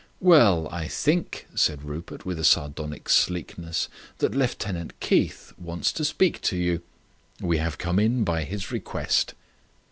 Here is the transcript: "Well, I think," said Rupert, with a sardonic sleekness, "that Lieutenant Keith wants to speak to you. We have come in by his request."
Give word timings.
"Well, 0.19 0.67
I 0.71 0.87
think," 0.87 1.45
said 1.53 1.83
Rupert, 1.83 2.25
with 2.25 2.39
a 2.39 2.43
sardonic 2.43 3.07
sleekness, 3.07 3.87
"that 4.17 4.33
Lieutenant 4.33 4.99
Keith 4.99 5.53
wants 5.59 5.93
to 5.93 6.03
speak 6.03 6.41
to 6.41 6.57
you. 6.57 6.81
We 7.39 7.59
have 7.59 7.77
come 7.77 7.99
in 7.99 8.23
by 8.23 8.45
his 8.45 8.71
request." 8.71 9.35